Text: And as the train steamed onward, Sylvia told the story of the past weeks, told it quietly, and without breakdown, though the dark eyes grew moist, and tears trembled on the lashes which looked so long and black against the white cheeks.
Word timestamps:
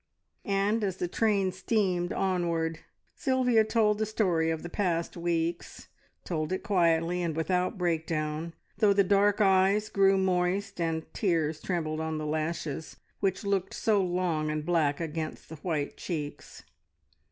And 0.45 0.83
as 0.83 0.97
the 0.97 1.07
train 1.07 1.51
steamed 1.51 2.11
onward, 2.11 2.79
Sylvia 3.15 3.63
told 3.63 3.99
the 3.99 4.07
story 4.07 4.49
of 4.49 4.63
the 4.63 4.67
past 4.69 5.15
weeks, 5.15 5.89
told 6.25 6.51
it 6.51 6.63
quietly, 6.63 7.21
and 7.21 7.35
without 7.35 7.77
breakdown, 7.77 8.55
though 8.79 8.93
the 8.93 9.03
dark 9.03 9.41
eyes 9.41 9.89
grew 9.89 10.17
moist, 10.17 10.81
and 10.81 11.05
tears 11.13 11.61
trembled 11.61 11.99
on 12.01 12.17
the 12.17 12.25
lashes 12.25 12.97
which 13.19 13.43
looked 13.43 13.75
so 13.75 14.01
long 14.01 14.49
and 14.49 14.65
black 14.65 14.99
against 14.99 15.49
the 15.49 15.57
white 15.57 15.97
cheeks. 15.97 16.63